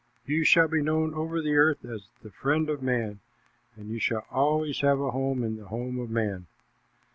[0.25, 3.19] You shall be known over the earth as the friend of man,
[3.75, 6.47] and you shall always have a home in the home of man.